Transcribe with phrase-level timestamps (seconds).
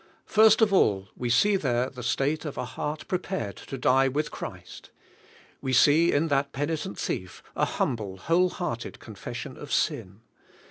[0.25, 4.31] First of all, we see there the state of a heart prepared to die with
[4.31, 4.89] Christ.
[5.61, 9.57] We see in that penitent thief, a humble, whole hearted 124 DEAD WITH CHRIST confession
[10.07, 10.21] of sin.